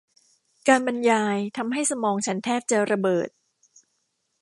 [0.67, 3.29] การบรรยายทำให้สมองฉันแทบจะระเบิด